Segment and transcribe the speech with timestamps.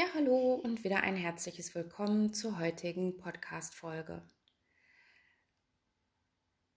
[0.00, 4.22] Ja, hallo und wieder ein herzliches Willkommen zur heutigen Podcast-Folge.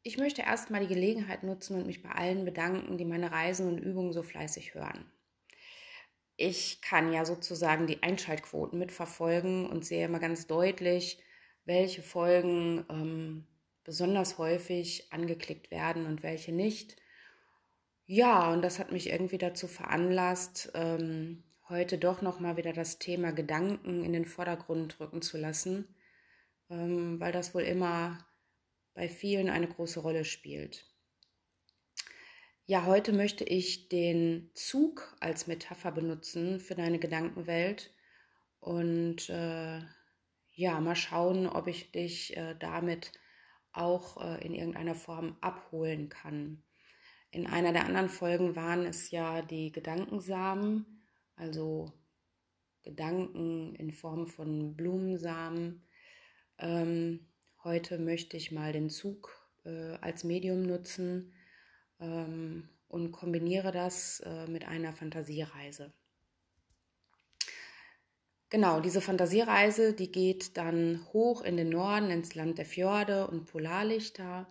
[0.01, 3.77] Ich möchte erstmal die Gelegenheit nutzen und mich bei allen bedanken, die meine Reisen und
[3.77, 5.09] Übungen so fleißig hören.
[6.35, 11.17] Ich kann ja sozusagen die Einschaltquoten mitverfolgen und sehe immer ganz deutlich,
[11.63, 13.47] welche Folgen ähm,
[13.85, 16.97] besonders häufig angeklickt werden und welche nicht.
[18.05, 22.99] Ja, und das hat mich irgendwie dazu veranlasst, ähm, heute doch noch mal wieder das
[22.99, 25.95] Thema Gedanken in den Vordergrund rücken zu lassen,
[26.69, 28.25] ähm, weil das wohl immer
[28.93, 30.85] bei vielen eine große Rolle spielt.
[32.65, 37.93] Ja, heute möchte ich den Zug als Metapher benutzen für deine Gedankenwelt
[38.59, 39.81] und äh,
[40.51, 43.11] ja, mal schauen, ob ich dich äh, damit
[43.73, 46.63] auch äh, in irgendeiner Form abholen kann.
[47.31, 50.92] In einer der anderen Folgen waren es ja die Gedankensamen
[51.35, 51.91] also
[52.83, 55.83] Gedanken in Form von Blumensamen.
[56.59, 57.27] Ähm,
[57.63, 59.29] heute möchte ich mal den Zug
[59.65, 61.33] äh, als Medium nutzen
[61.99, 65.93] ähm, und kombiniere das äh, mit einer Fantasiereise.
[68.49, 73.45] Genau, diese Fantasiereise, die geht dann hoch in den Norden, ins Land der Fjorde und
[73.45, 74.47] Polarlichter.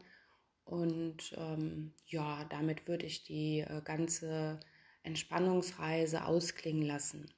[0.64, 4.58] Und ähm, ja, damit würde ich die äh, ganze
[5.02, 7.32] Entspannungsreise ausklingen lassen.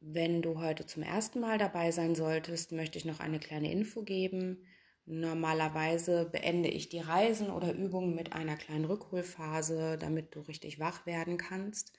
[0.00, 4.02] Wenn du heute zum ersten Mal dabei sein solltest, möchte ich noch eine kleine Info
[4.02, 4.64] geben.
[5.04, 11.04] Normalerweise beende ich die Reisen oder Übungen mit einer kleinen Rückholphase, damit du richtig wach
[11.04, 11.92] werden kannst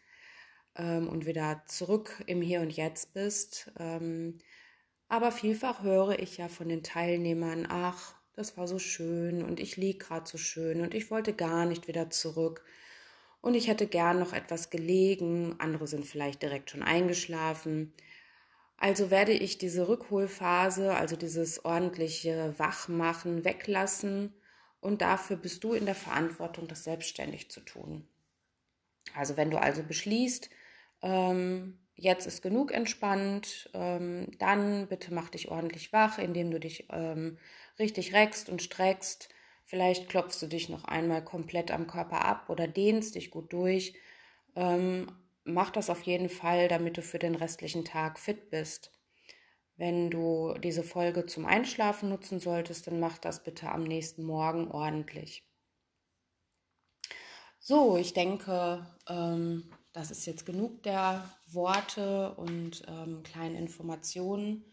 [0.75, 3.71] ähm, und wieder zurück im Hier und Jetzt bist.
[3.77, 4.39] Ähm,
[5.07, 9.77] aber vielfach höre ich ja von den Teilnehmern, ach, das war so schön und ich
[9.77, 12.63] lieg gerade so schön und ich wollte gar nicht wieder zurück
[13.41, 17.91] und ich hätte gern noch etwas gelegen, andere sind vielleicht direkt schon eingeschlafen.
[18.77, 24.33] Also werde ich diese Rückholphase, also dieses ordentliche Wachmachen weglassen
[24.79, 28.07] und dafür bist du in der Verantwortung, das selbstständig zu tun.
[29.15, 30.49] Also wenn du also beschließt,
[31.03, 36.87] ähm, jetzt ist genug entspannt, ähm, dann bitte mach dich ordentlich wach, indem du dich
[36.91, 37.37] ähm,
[37.77, 39.29] richtig reckst und streckst,
[39.71, 43.93] Vielleicht klopfst du dich noch einmal komplett am Körper ab oder dehnst dich gut durch.
[44.53, 45.09] Ähm,
[45.45, 48.91] mach das auf jeden Fall, damit du für den restlichen Tag fit bist.
[49.77, 54.69] Wenn du diese Folge zum Einschlafen nutzen solltest, dann mach das bitte am nächsten Morgen
[54.69, 55.45] ordentlich.
[57.59, 64.65] So, ich denke, ähm, das ist jetzt genug der Worte und ähm, kleinen Informationen.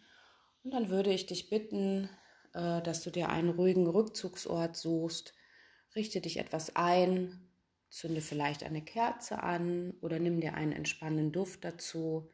[0.65, 2.11] Und dann würde ich dich bitten,
[2.55, 5.35] äh, dass du dir einen ruhigen Rückzugsort suchst.
[5.95, 7.49] Richte dich etwas ein,
[7.91, 12.31] zünde vielleicht eine Kerze an oder nimm dir einen entspannenden Duft dazu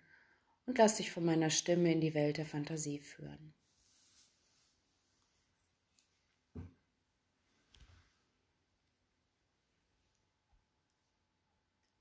[0.66, 3.54] und lass dich von meiner Stimme in die Welt der Fantasie führen.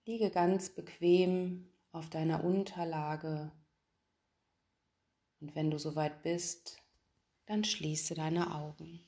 [0.06, 3.52] Liege ganz bequem auf deiner Unterlage
[5.44, 6.83] und wenn du soweit bist,
[7.46, 9.06] dann schließe deine Augen.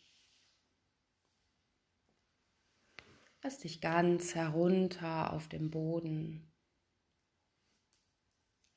[3.42, 6.52] Lass dich ganz herunter auf dem Boden.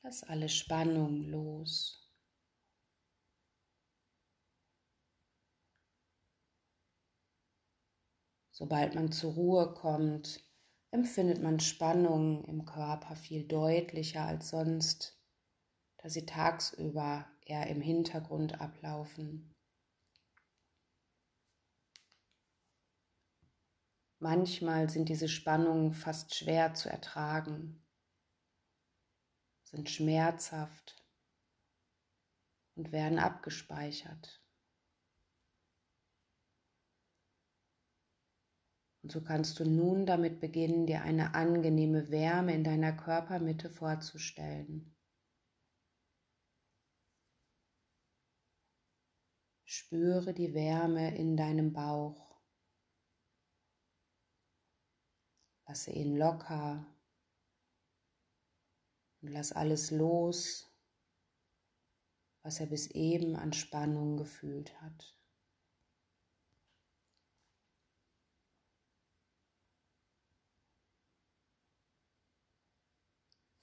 [0.03, 1.99] Lass alle Spannung los.
[8.51, 10.43] Sobald man zur Ruhe kommt,
[10.91, 15.17] empfindet man Spannung im Körper viel deutlicher als sonst,
[15.97, 19.48] da sie tagsüber eher im Hintergrund ablaufen.
[24.19, 27.81] Manchmal sind diese Spannungen fast schwer zu ertragen,
[29.63, 31.01] sind schmerzhaft
[32.75, 34.43] und werden abgespeichert.
[39.01, 44.93] Und so kannst du nun damit beginnen, dir eine angenehme Wärme in deiner Körpermitte vorzustellen.
[49.63, 52.28] Spüre die Wärme in deinem Bauch.
[55.69, 56.83] Lasse ihn locker.
[59.21, 60.67] Und lass alles los,
[62.41, 65.15] was er bis eben an Spannung gefühlt hat.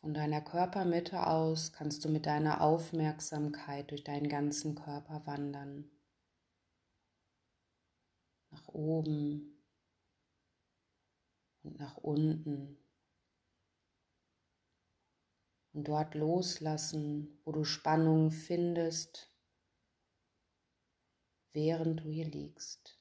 [0.01, 5.91] Von deiner Körpermitte aus kannst du mit deiner Aufmerksamkeit durch deinen ganzen Körper wandern.
[8.53, 9.56] Nach oben
[11.67, 12.79] und nach unten
[15.73, 19.31] und dort loslassen, wo du Spannung findest,
[21.53, 22.99] während du hier liegst.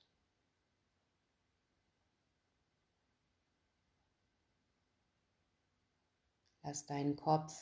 [6.63, 7.53] Lass deinen Kopf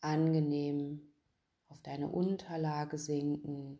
[0.00, 1.14] angenehm
[1.68, 3.78] auf deine Unterlage sinken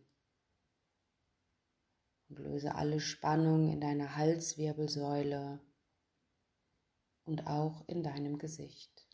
[2.29, 5.59] und löse alle Spannung in deiner Halswirbelsäule
[7.25, 9.05] und auch in deinem Gesicht.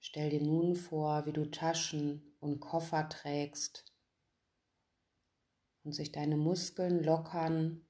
[0.00, 3.90] Stell dir nun vor, wie du Taschen und Koffer trägst
[5.84, 7.86] und sich deine Muskeln lockern,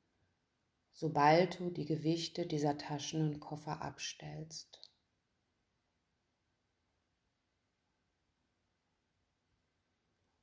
[0.93, 4.82] sobald du die Gewichte dieser Taschen und Koffer abstellst.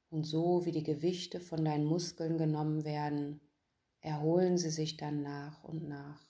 [0.10, 3.42] Und so wie die Gewichte von deinen Muskeln genommen werden,
[4.02, 6.30] erholen sie sich dann nach und nach.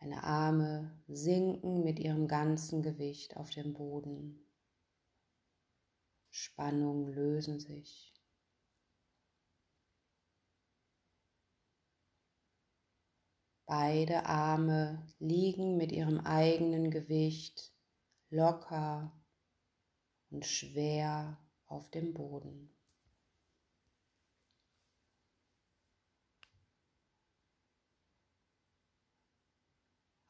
[0.00, 4.46] Deine Arme sinken mit ihrem ganzen Gewicht auf den Boden.
[6.30, 8.14] Spannungen lösen sich.
[13.66, 17.74] Beide Arme liegen mit ihrem eigenen Gewicht
[18.30, 19.12] locker
[20.30, 22.70] und schwer auf dem Boden.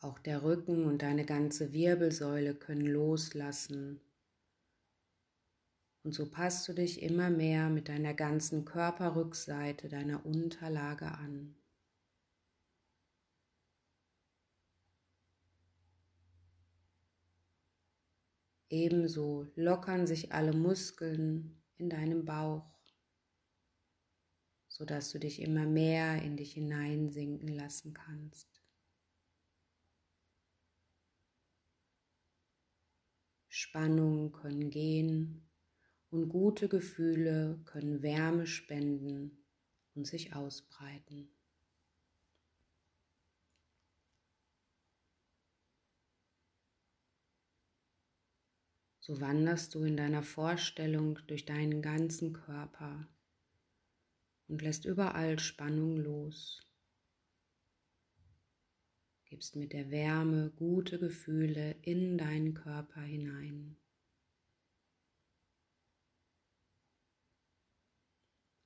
[0.01, 4.01] Auch der Rücken und deine ganze Wirbelsäule können loslassen
[6.03, 11.60] und so passt du dich immer mehr mit deiner ganzen Körperrückseite, deiner Unterlage an.
[18.71, 22.71] Ebenso lockern sich alle Muskeln in deinem Bauch,
[24.69, 28.63] sodass du dich immer mehr in dich hineinsinken lassen kannst.
[33.49, 35.51] Spannungen können gehen
[36.11, 39.45] und gute Gefühle können Wärme spenden
[39.95, 41.29] und sich ausbreiten.
[49.11, 53.09] So wanderst du in deiner Vorstellung durch deinen ganzen Körper
[54.47, 56.63] und lässt überall Spannung los.
[59.25, 63.77] Gibst mit der Wärme gute Gefühle in deinen Körper hinein.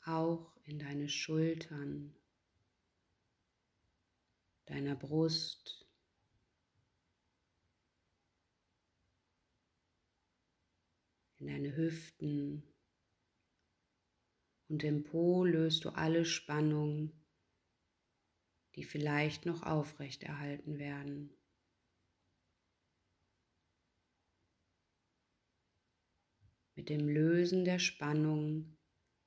[0.04, 2.14] auch in deine Schultern,
[4.66, 5.83] deiner Brust,
[11.44, 12.62] in deine Hüften
[14.70, 17.12] und im Po löst du alle Spannung,
[18.76, 21.36] die vielleicht noch aufrecht erhalten werden.
[26.76, 28.78] Mit dem Lösen der Spannung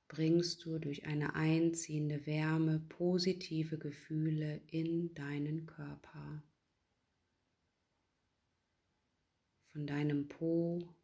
[0.08, 6.42] bringst du durch eine einziehende Wärme positive Gefühle in deinen Körper.
[9.68, 10.97] Von deinem Po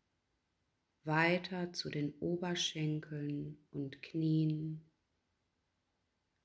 [1.05, 4.85] weiter zu den Oberschenkeln und Knien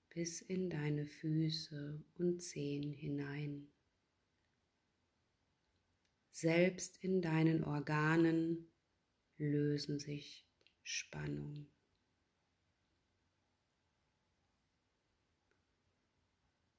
[0.09, 3.71] bis in deine Füße und Zehen hinein.
[6.31, 8.67] Selbst in deinen Organen
[9.37, 10.45] lösen sich
[10.83, 11.67] Spannung.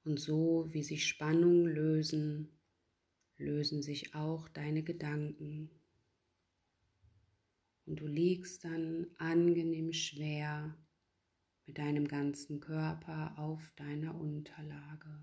[0.04, 2.58] Und so wie sich Spannungen lösen,
[3.36, 5.70] lösen sich auch deine Gedanken.
[7.90, 10.78] Und du liegst dann angenehm schwer
[11.66, 15.20] mit deinem ganzen Körper auf deiner Unterlage.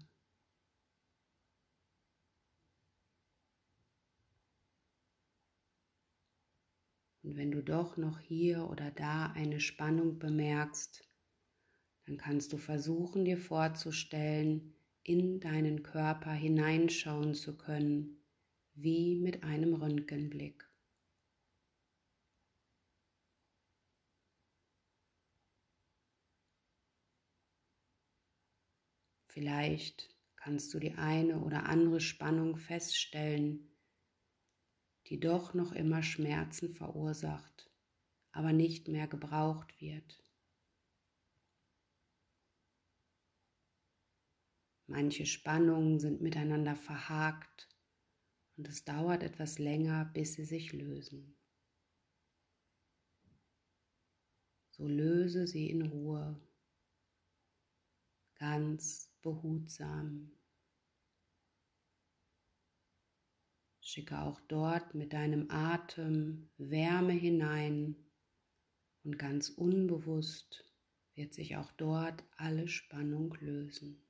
[7.24, 11.08] Und wenn du doch noch hier oder da eine Spannung bemerkst,
[12.06, 18.26] dann kannst du versuchen dir vorzustellen, in deinen Körper hineinschauen zu können,
[18.74, 20.67] wie mit einem Röntgenblick.
[29.38, 33.70] Vielleicht kannst du die eine oder andere Spannung feststellen,
[35.06, 37.70] die doch noch immer Schmerzen verursacht,
[38.32, 40.24] aber nicht mehr gebraucht wird.
[44.88, 47.70] Manche Spannungen sind miteinander verhakt
[48.56, 51.38] und es dauert etwas länger, bis sie sich lösen.
[54.72, 56.42] so löse sie in Ruhe,
[58.40, 60.32] ganz behutsam.
[63.82, 67.98] Schicke auch dort mit deinem Atem Wärme hinein
[69.04, 70.64] und ganz unbewusst
[71.16, 74.07] wird sich auch dort alle Spannung lösen.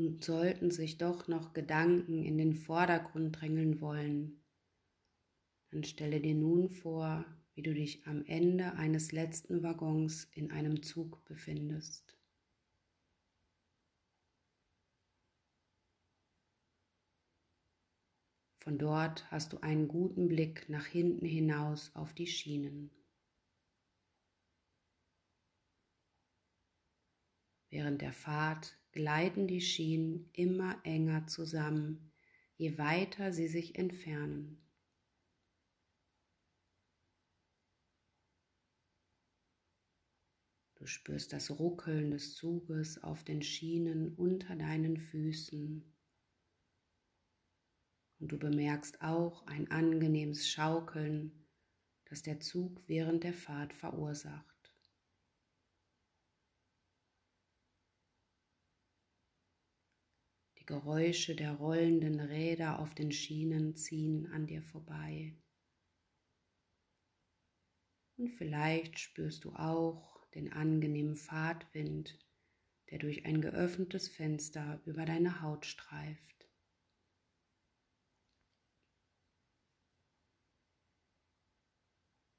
[0.00, 4.42] Und sollten sich doch noch Gedanken in den Vordergrund drängeln wollen,
[5.70, 10.82] dann stelle dir nun vor, wie du dich am Ende eines letzten Waggons in einem
[10.82, 12.16] Zug befindest.
[18.60, 22.90] Von dort hast du einen guten Blick nach hinten hinaus auf die Schienen.
[27.68, 32.12] Während der Fahrt gleiten die Schienen immer enger zusammen,
[32.56, 34.60] je weiter sie sich entfernen.
[40.80, 45.84] Du spürst das Ruckeln des Zuges auf den Schienen unter deinen Füßen.
[48.18, 51.46] Und du bemerkst auch ein angenehmes Schaukeln,
[52.06, 54.74] das der Zug während der Fahrt verursacht.
[60.58, 65.36] Die Geräusche der rollenden Räder auf den Schienen ziehen an dir vorbei.
[68.16, 72.16] Und vielleicht spürst du auch den angenehmen Fahrtwind,
[72.88, 76.48] der durch ein geöffnetes Fenster über deine Haut streift.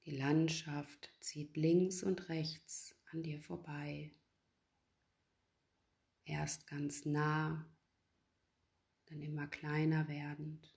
[0.05, 4.15] Die Landschaft zieht links und rechts an dir vorbei.
[6.23, 7.69] Erst ganz nah,
[9.11, 10.73] dann immer kleiner werdend.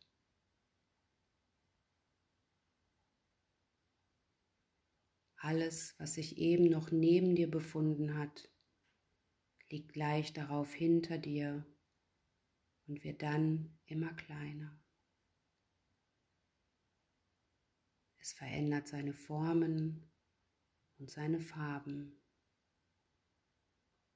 [5.37, 8.51] Alles, was sich eben noch neben dir befunden hat,
[9.69, 11.65] liegt gleich darauf hinter dir
[12.87, 14.83] und wird dann immer kleiner.
[18.19, 20.11] Es verändert seine Formen
[20.99, 22.21] und seine Farben.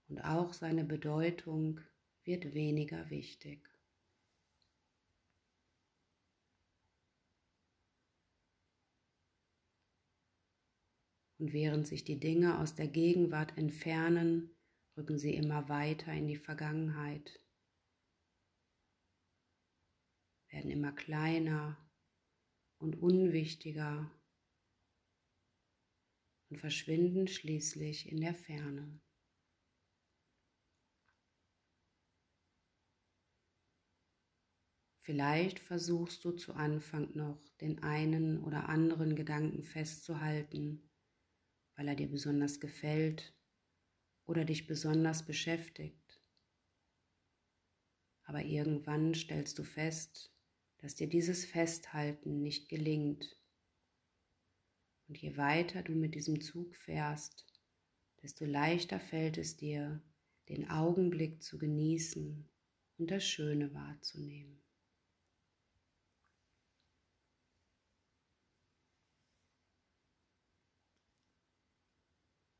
[0.09, 1.81] Und auch seine Bedeutung
[2.25, 3.78] wird weniger wichtig.
[11.39, 14.51] Und während sich die Dinge aus der Gegenwart entfernen,
[14.97, 17.41] rücken sie immer weiter in die Vergangenheit,
[20.51, 21.79] werden immer kleiner
[22.79, 24.11] und unwichtiger
[26.51, 29.01] und verschwinden schließlich in der Ferne.
[35.01, 40.88] Vielleicht versuchst du zu Anfang noch den einen oder anderen Gedanken festzuhalten,
[41.79, 43.33] weil er dir besonders gefällt
[44.27, 46.21] oder dich besonders beschäftigt.
[48.25, 50.35] Aber irgendwann stellst du fest,
[50.79, 53.37] dass dir dieses Festhalten nicht gelingt.
[55.07, 57.47] Und je weiter du mit diesem Zug fährst,
[58.23, 60.03] desto leichter fällt es dir,
[60.49, 62.49] den Augenblick zu genießen
[62.99, 64.61] und das Schöne wahrzunehmen.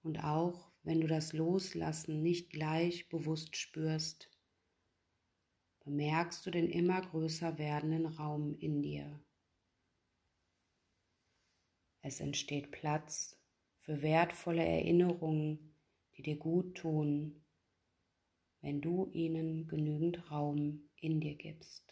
[0.09, 4.31] Und auch wenn du das Loslassen nicht gleich bewusst spürst,
[5.85, 9.23] bemerkst du den immer größer werdenden Raum in dir.
[12.01, 13.39] Es entsteht Platz
[13.81, 15.75] für wertvolle Erinnerungen,
[16.17, 17.45] die dir gut tun,
[18.63, 21.88] wenn du ihnen genügend Raum in dir gibst.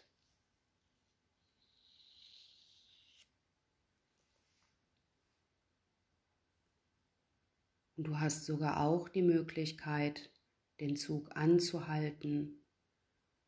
[7.97, 10.31] Und du hast sogar auch die Möglichkeit,
[10.79, 12.63] den Zug anzuhalten,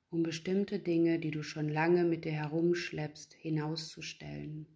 [0.09, 4.67] um bestimmte Dinge, die du schon lange mit dir herumschleppst, hinauszustellen.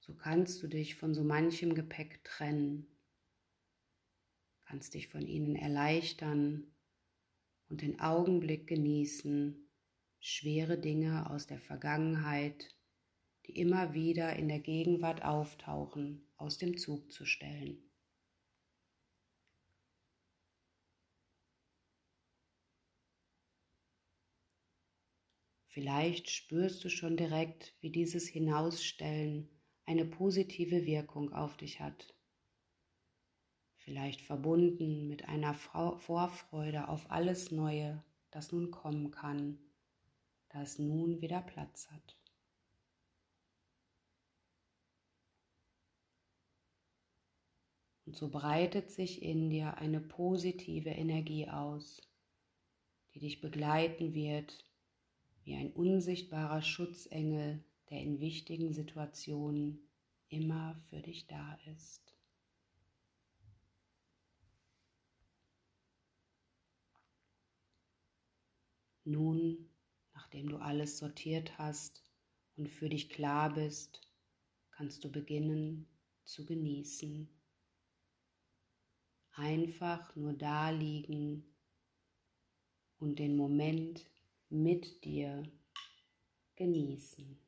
[0.00, 2.86] So kannst du dich von so manchem Gepäck trennen,
[4.60, 6.72] kannst dich von ihnen erleichtern
[7.68, 9.68] und den Augenblick genießen,
[10.20, 12.74] schwere Dinge aus der Vergangenheit
[13.50, 17.90] die immer wieder in der Gegenwart auftauchen, aus dem Zug zu stellen.
[25.68, 29.48] Vielleicht spürst du schon direkt, wie dieses Hinausstellen
[29.86, 32.14] eine positive Wirkung auf dich hat.
[33.76, 39.58] vielleicht verbunden mit einer Vorfreude auf alles Neue, das nun kommen kann,
[40.50, 42.19] da es nun wieder Platz hat.
[48.10, 52.02] Und so breitet sich in dir eine positive Energie aus,
[53.14, 54.64] die dich begleiten wird
[55.44, 59.88] wie ein unsichtbarer Schutzengel, der in wichtigen Situationen
[60.28, 62.12] immer für dich da ist.
[69.04, 69.70] Nun,
[70.14, 72.02] nachdem du alles sortiert hast
[72.56, 74.00] und für dich klar bist,
[74.72, 75.86] kannst du beginnen
[76.24, 77.39] zu genießen.
[79.40, 81.42] Einfach nur da liegen
[82.98, 84.04] und den Moment
[84.50, 85.42] mit dir
[86.56, 87.38] genießen.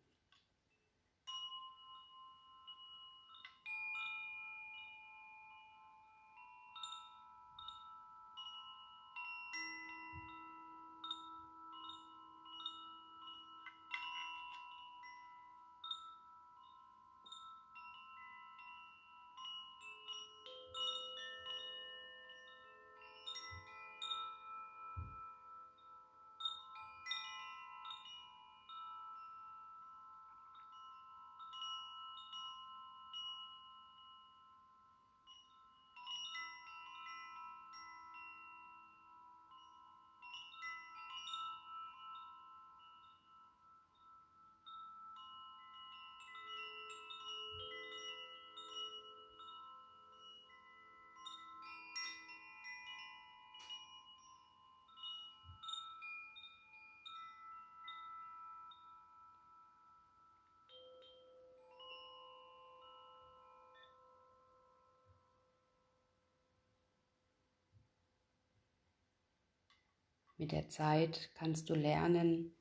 [70.43, 72.53] Mit der Zeit kannst du lernen,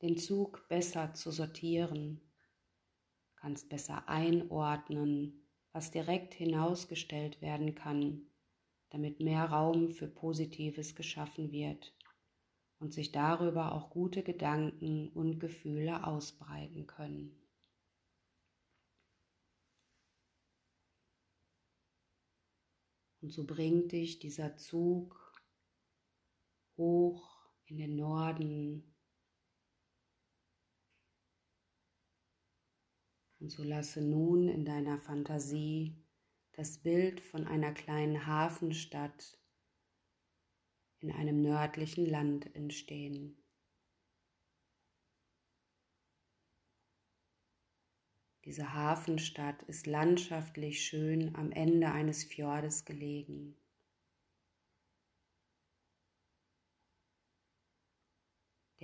[0.00, 2.22] den Zug besser zu sortieren,
[3.34, 8.22] kannst besser einordnen, was direkt hinausgestellt werden kann,
[8.88, 11.94] damit mehr Raum für Positives geschaffen wird
[12.78, 17.38] und sich darüber auch gute Gedanken und Gefühle ausbreiten können.
[23.20, 25.25] Und so bringt dich dieser Zug
[26.76, 28.94] hoch in den Norden.
[33.38, 36.02] Und so lasse nun in deiner Fantasie
[36.52, 39.38] das Bild von einer kleinen Hafenstadt
[41.00, 43.36] in einem nördlichen Land entstehen.
[48.46, 53.56] Diese Hafenstadt ist landschaftlich schön am Ende eines Fjordes gelegen.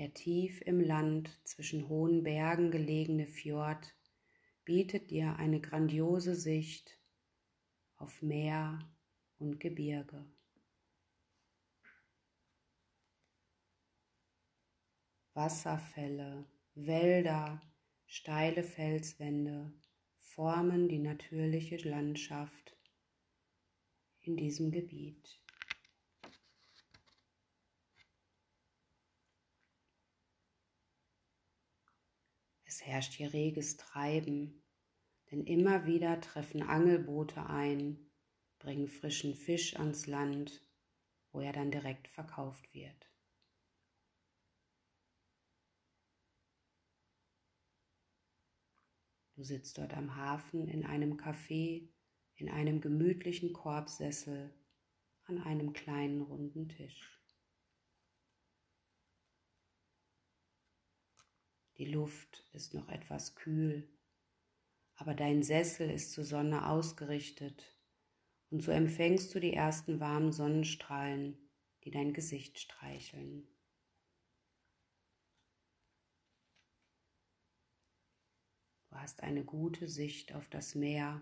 [0.02, 3.94] Der tief im Land zwischen hohen Bergen gelegene Fjord
[4.64, 6.98] bietet dir eine grandiose Sicht
[7.98, 8.80] auf Meer
[9.38, 10.26] und Gebirge.
[15.34, 17.62] Wasserfälle, Wälder,
[18.06, 19.72] steile Felswände
[20.18, 22.76] formen die natürliche Landschaft
[24.22, 25.41] in diesem Gebiet.
[32.82, 34.60] Es herrscht hier reges Treiben,
[35.30, 38.10] denn immer wieder treffen Angelboote ein,
[38.58, 40.60] bringen frischen Fisch ans Land,
[41.30, 43.08] wo er dann direkt verkauft wird.
[49.36, 51.88] Du sitzt dort am Hafen in einem Café,
[52.34, 54.52] in einem gemütlichen Korbsessel,
[55.24, 57.21] an einem kleinen runden Tisch.
[61.82, 63.88] Die Luft ist noch etwas kühl,
[64.94, 67.76] aber dein Sessel ist zur Sonne ausgerichtet
[68.50, 71.36] und so empfängst du die ersten warmen Sonnenstrahlen,
[71.82, 73.48] die dein Gesicht streicheln.
[78.90, 81.20] Du hast eine gute Sicht auf das Meer,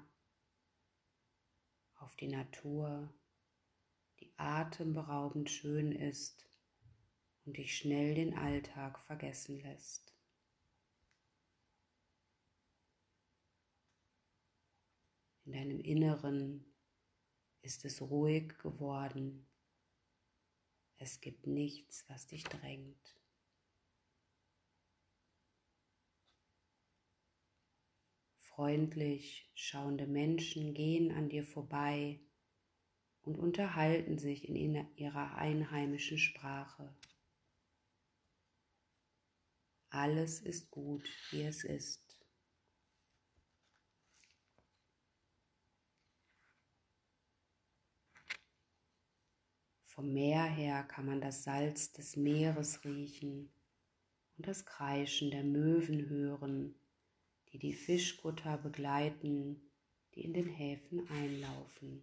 [1.95, 3.11] auf die Natur,
[4.21, 6.51] die atemberaubend schön ist
[7.47, 10.20] und dich schnell den Alltag vergessen lässt.
[15.51, 16.65] In deinem Inneren
[17.63, 19.49] ist es ruhig geworden.
[20.97, 23.21] Es gibt nichts, was dich drängt.
[28.39, 32.21] Freundlich schauende Menschen gehen an dir vorbei
[33.23, 34.57] und unterhalten sich in
[34.95, 36.97] ihrer einheimischen Sprache.
[39.89, 42.10] Alles ist gut, wie es ist.
[50.01, 53.51] Vom Meer her kann man das Salz des Meeres riechen
[54.39, 56.75] und das Kreischen der Möwen hören,
[57.53, 59.61] die die Fischkutter begleiten,
[60.15, 62.03] die in den Häfen einlaufen.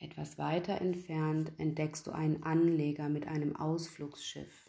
[0.00, 4.67] Etwas weiter entfernt entdeckst du einen Anleger mit einem Ausflugsschiff.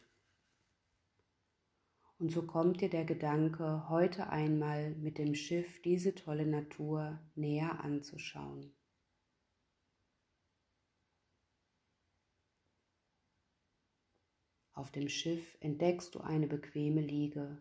[2.19, 7.81] Und so kommt dir der Gedanke, heute einmal mit dem Schiff diese tolle Natur näher
[7.81, 8.73] anzuschauen.
[14.73, 17.57] Auf dem Schiff entdeckst du eine bequeme Liege,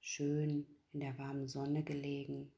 [0.00, 2.52] schön in der warmen Sonne gelegen.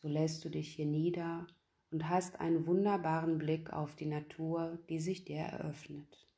[0.00, 1.46] So lässt du dich hier nieder
[1.90, 6.29] und hast einen wunderbaren Blick auf die Natur, die sich dir eröffnet.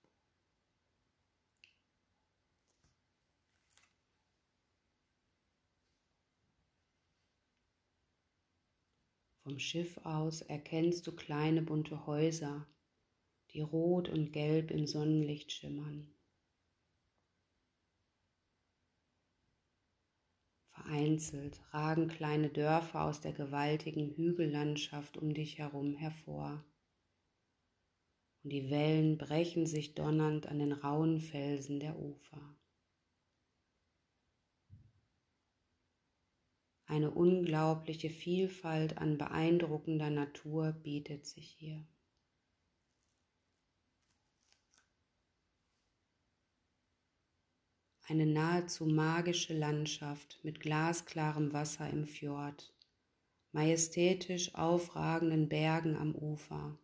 [9.42, 12.64] Vom Schiff aus erkennst du kleine bunte Häuser,
[13.50, 16.14] die rot und gelb im Sonnenlicht schimmern.
[20.70, 26.64] Vereinzelt ragen kleine Dörfer aus der gewaltigen Hügellandschaft um dich herum hervor.
[28.44, 32.57] Und die Wellen brechen sich donnernd an den rauen Felsen der Ufer.
[36.92, 41.87] Eine unglaubliche Vielfalt an beeindruckender Natur bietet sich hier.
[48.02, 52.74] Eine nahezu magische Landschaft mit glasklarem Wasser im Fjord,
[53.52, 56.78] majestätisch aufragenden Bergen am Ufer,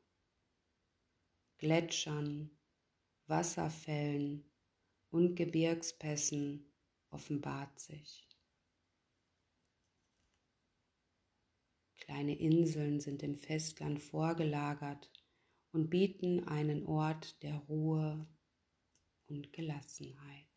[1.58, 2.50] Gletschern,
[3.26, 4.50] Wasserfällen
[5.10, 6.64] und Gebirgspässen
[7.10, 8.27] offenbart sich.
[12.08, 15.12] Kleine Inseln sind dem Festland vorgelagert
[15.72, 18.26] und bieten einen Ort der Ruhe
[19.26, 20.47] und Gelassenheit.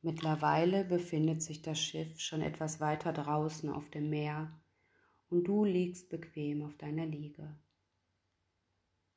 [0.00, 4.60] Mittlerweile befindet sich das Schiff schon etwas weiter draußen auf dem Meer
[5.28, 7.58] und du liegst bequem auf deiner Liege.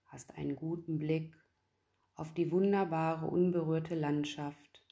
[0.05, 1.35] Hast einen guten Blick
[2.15, 4.83] auf die wunderbare unberührte Landschaft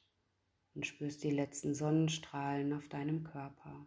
[0.74, 3.86] und spürst die letzten Sonnenstrahlen auf deinem Körper.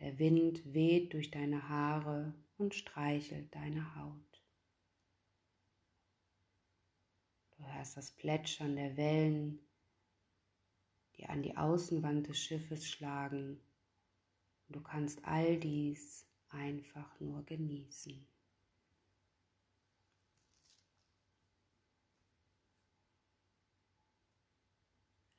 [0.00, 4.33] Der Wind weht durch deine Haare und streichelt deine Haut.
[7.64, 9.58] Du hörst das Plätschern der Wellen,
[11.16, 13.58] die an die Außenwand des Schiffes schlagen.
[14.66, 18.26] Und du kannst all dies einfach nur genießen.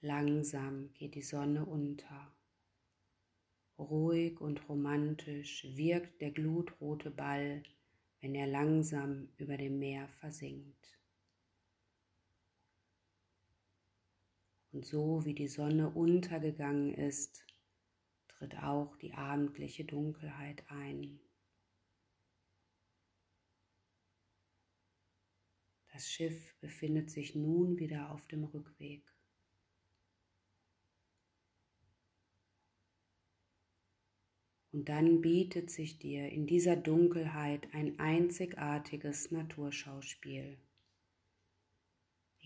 [0.02, 2.36] Langsam geht die Sonne unter.
[3.78, 7.62] Ruhig und romantisch wirkt der glutrote Ball,
[8.22, 10.95] wenn er langsam über dem Meer versinkt.
[14.76, 17.46] Und so wie die Sonne untergegangen ist,
[18.28, 21.22] tritt auch die abendliche Dunkelheit ein.
[25.94, 29.10] Das Schiff befindet sich nun wieder auf dem Rückweg.
[34.74, 40.58] Und dann bietet sich dir in dieser Dunkelheit ein einzigartiges Naturschauspiel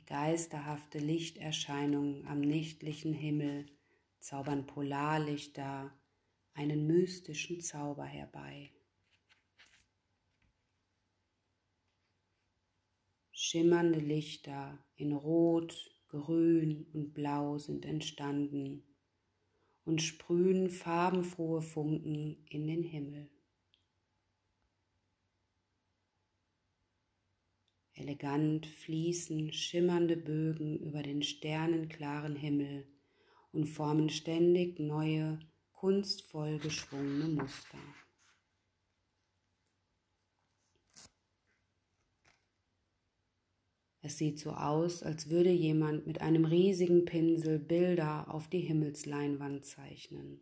[0.09, 3.67] geisterhafte Lichterscheinungen am nächtlichen Himmel
[4.19, 5.93] zaubern Polarlichter,
[6.53, 8.71] einen mystischen Zauber herbei.
[13.31, 18.83] Schimmernde Lichter in Rot, Grün und Blau sind entstanden
[19.85, 23.29] und sprühen farbenfrohe Funken in den Himmel.
[27.99, 32.87] Elegant fließen schimmernde Bögen über den sternenklaren Himmel
[33.51, 35.37] und formen ständig neue,
[35.73, 37.77] kunstvoll geschwungene Muster.
[44.01, 49.65] Es sieht so aus, als würde jemand mit einem riesigen Pinsel Bilder auf die Himmelsleinwand
[49.65, 50.39] zeichnen.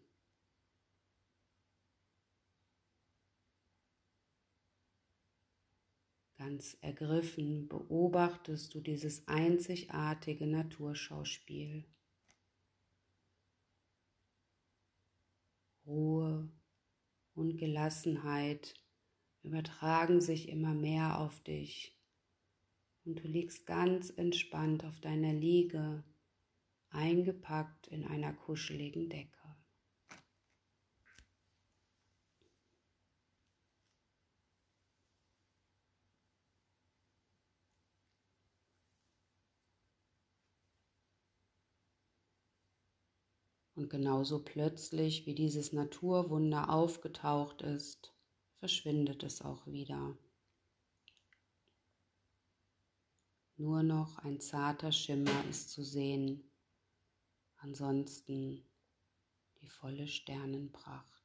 [6.47, 11.83] Ganz ergriffen beobachtest du dieses einzigartige Naturschauspiel.
[15.85, 16.49] Ruhe
[17.33, 18.75] und Gelassenheit
[19.43, 21.99] übertragen sich immer mehr auf dich
[23.03, 26.05] und du liegst ganz entspannt auf deiner Liege,
[26.91, 29.36] eingepackt in einer kuscheligen Decke.
[43.77, 48.11] Und genauso plötzlich, wie dieses Naturwunder aufgetaucht ist,
[48.55, 50.17] verschwindet es auch wieder.
[53.55, 56.49] Nur noch ein zarter Schimmer ist zu sehen,
[57.57, 58.67] ansonsten
[59.61, 61.16] die volle Sternenpracht.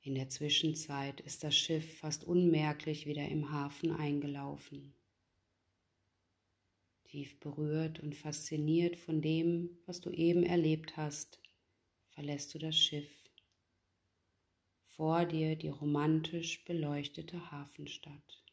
[0.00, 4.94] In der Zwischenzeit ist das Schiff fast unmerklich wieder im Hafen eingelaufen.
[7.04, 11.40] Tief berührt und fasziniert von dem, was du eben erlebt hast,
[12.10, 13.10] verlässt du das Schiff.
[14.86, 18.44] Vor dir die romantisch beleuchtete Hafenstadt.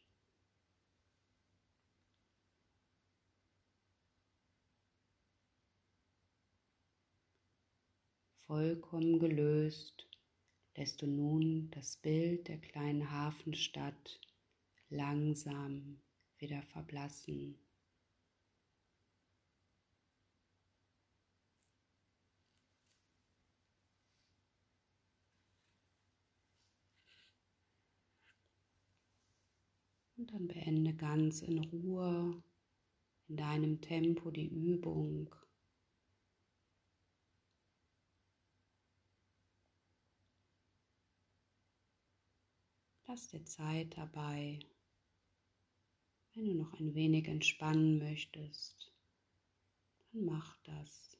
[8.46, 10.06] Vollkommen gelöst
[10.76, 14.20] lässt du nun das Bild der kleinen Hafenstadt
[14.90, 16.00] langsam
[16.38, 17.58] wieder verblassen.
[30.18, 32.42] Und dann beende ganz in Ruhe,
[33.28, 35.34] in deinem Tempo die Übung.
[43.08, 44.58] Lass dir Zeit dabei.
[46.34, 48.92] Wenn du noch ein wenig entspannen möchtest,
[50.12, 51.15] dann mach das.